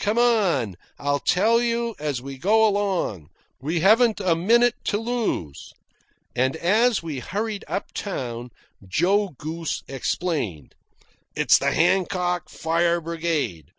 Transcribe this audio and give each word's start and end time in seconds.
"Come 0.00 0.18
on. 0.18 0.74
I'll 0.98 1.20
tell 1.20 1.62
you 1.62 1.94
as 2.00 2.20
we 2.20 2.38
go 2.38 2.66
along. 2.66 3.28
We 3.60 3.78
haven't 3.82 4.18
a 4.18 4.34
minute 4.34 4.74
to 4.86 4.98
lose." 4.98 5.72
And 6.34 6.56
as 6.56 7.04
we 7.04 7.20
hurried 7.20 7.64
up 7.68 7.92
town, 7.94 8.50
Joe 8.84 9.36
Goose 9.38 9.84
explained: 9.86 10.74
"It's 11.36 11.56
the 11.56 11.70
Hancock 11.70 12.48
Fire 12.48 13.00
Brigade. 13.00 13.70